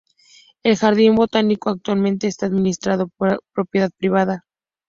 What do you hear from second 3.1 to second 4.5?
por propiedad privada.